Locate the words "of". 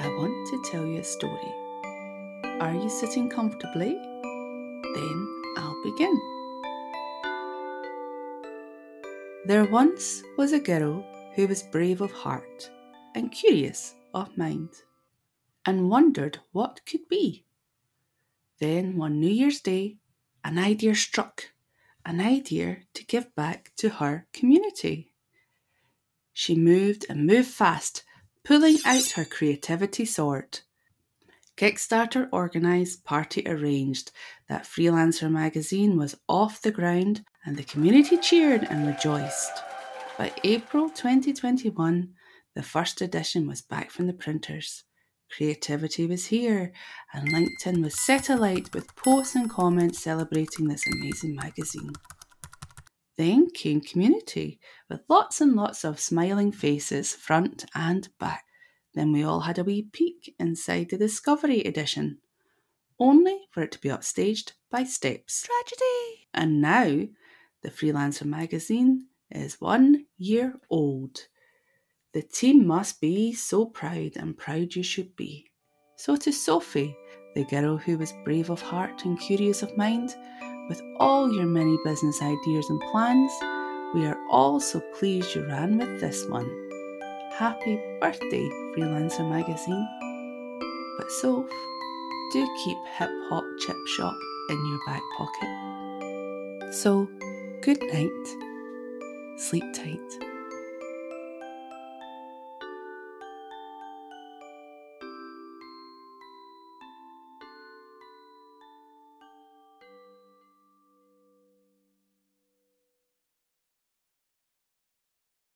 12.00-12.12, 14.14-14.36, 55.84-56.00, 78.50-78.62, 79.62-79.76